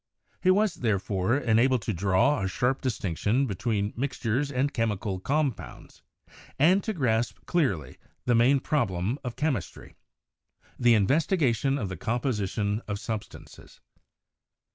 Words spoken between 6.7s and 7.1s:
to